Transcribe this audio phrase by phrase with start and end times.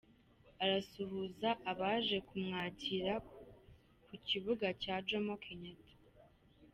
[0.63, 3.13] Arasuhuza abaje kumwakira
[4.05, 5.93] ku kibuga cya Jomo Kenyatta.